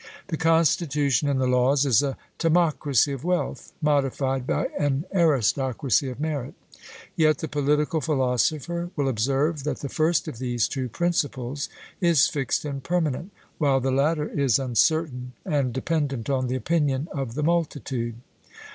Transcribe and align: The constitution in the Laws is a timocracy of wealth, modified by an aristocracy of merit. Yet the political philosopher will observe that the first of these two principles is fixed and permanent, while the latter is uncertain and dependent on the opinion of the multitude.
The 0.29 0.35
constitution 0.35 1.29
in 1.29 1.37
the 1.37 1.45
Laws 1.45 1.85
is 1.85 2.01
a 2.01 2.17
timocracy 2.39 3.13
of 3.13 3.23
wealth, 3.23 3.71
modified 3.83 4.47
by 4.47 4.69
an 4.75 5.05
aristocracy 5.13 6.09
of 6.09 6.19
merit. 6.19 6.55
Yet 7.15 7.37
the 7.37 7.47
political 7.47 8.01
philosopher 8.01 8.89
will 8.95 9.07
observe 9.07 9.63
that 9.63 9.81
the 9.81 9.89
first 9.89 10.27
of 10.27 10.39
these 10.39 10.67
two 10.67 10.89
principles 10.89 11.69
is 11.99 12.27
fixed 12.27 12.65
and 12.65 12.83
permanent, 12.83 13.29
while 13.59 13.79
the 13.79 13.91
latter 13.91 14.27
is 14.27 14.57
uncertain 14.57 15.33
and 15.45 15.71
dependent 15.71 16.31
on 16.31 16.47
the 16.47 16.55
opinion 16.55 17.07
of 17.13 17.35
the 17.35 17.43
multitude. 17.43 18.15